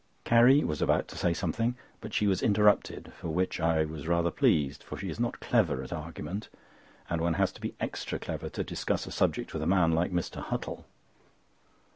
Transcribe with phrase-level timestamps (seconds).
[0.23, 4.31] Carrie was about to say something; but she was interrupted, for which I was rather
[4.31, 6.49] pleased, for she is not clever at argument,
[7.07, 10.11] and one has to be extra clever to discuss a subject with a man like
[10.11, 10.43] Mr.
[10.43, 10.85] Huttle.